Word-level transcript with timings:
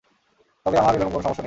তবে 0.65 0.77
আমার 0.77 0.93
এরকম 0.95 1.11
কোনো 1.11 1.23
সমস্যা 1.23 1.29
নেই! 1.29 1.39